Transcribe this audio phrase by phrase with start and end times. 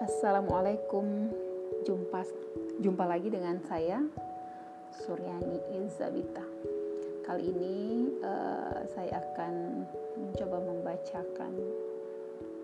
[0.00, 1.28] Assalamualaikum.
[1.84, 2.24] Jumpa
[2.80, 4.00] jumpa lagi dengan saya
[4.96, 6.40] Suryani Izabita
[7.20, 9.84] Kali ini uh, saya akan
[10.16, 11.52] mencoba membacakan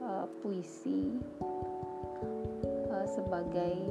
[0.01, 1.13] uh, puisi
[2.89, 3.85] uh, sebagai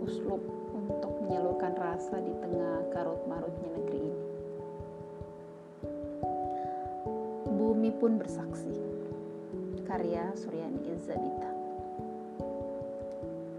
[0.00, 0.40] uslub
[0.72, 4.24] untuk menyalurkan rasa di tengah karut marutnya negeri ini.
[7.60, 8.72] Bumi pun bersaksi.
[9.84, 11.61] Karya Suryani Izabita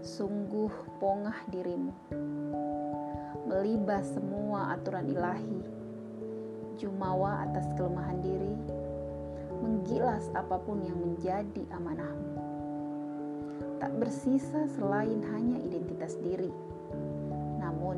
[0.04, 1.88] sungguh pongah dirimu,
[3.48, 5.64] melibas semua aturan ilahi,
[6.76, 8.52] jumawa atas kelemahan diri,
[9.64, 12.36] menggilas apa pun yang menjadi amanahmu.
[13.80, 16.52] Tak bersisa selain hanya identitas diri.
[17.56, 17.96] Namun,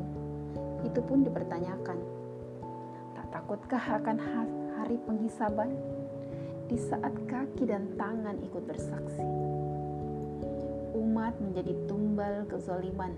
[0.87, 1.99] itu pun dipertanyakan.
[3.19, 4.19] Tak takutkah akan
[4.79, 5.75] hari penghisaban
[6.71, 9.56] di saat kaki dan tangan ikut bersaksi?
[10.97, 13.13] Umat menjadi tumbal kezaliman.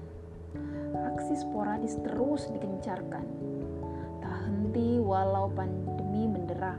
[1.14, 3.22] Aksi sporadis terus dikencarkan.
[4.18, 6.74] Tak henti walau pandemi mendera.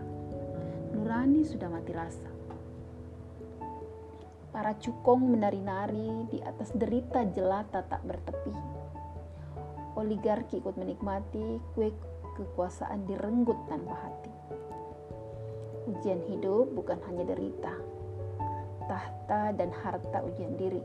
[0.92, 2.30] Nurani sudah mati rasa.
[4.50, 8.52] Para cukong menari-nari di atas derita jelata tak bertepi.
[9.96, 11.94] Oligarki ikut menikmati kue
[12.36, 14.34] kekuasaan direnggut tanpa hati.
[15.90, 17.74] Ujian hidup bukan hanya derita,
[18.90, 20.82] tahta dan harta ujian diri.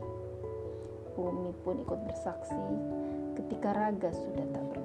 [1.17, 2.61] Bumi pun ikut bersaksi
[3.33, 4.84] ketika raga sudah tak berdaya.